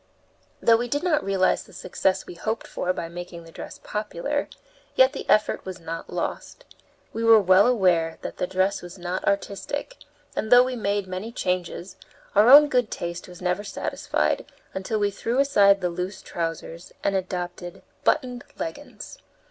[0.63, 4.49] Though we did not realize the success we hoped for by making the dress popular,
[4.95, 6.65] yet the effort was not lost.
[7.13, 9.97] We were well aware that the dress was not artistic,
[10.35, 11.97] and though we made many changes,
[12.33, 17.15] our own good taste was never satisfied until we threw aside the loose trousers and
[17.15, 19.19] adopted buttoned leggins.